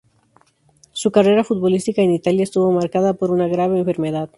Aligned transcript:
Su 0.93 1.11
carrera 1.11 1.43
futbolística 1.43 2.01
en 2.01 2.09
Italia 2.11 2.41
estuvo 2.41 2.71
marcada 2.71 3.13
por 3.13 3.29
una 3.29 3.45
enfermedad 3.45 3.79
grave. 3.83 4.29